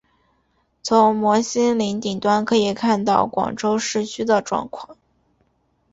[0.81, 4.97] 从摩星岭顶端可以看到广州市区的状况。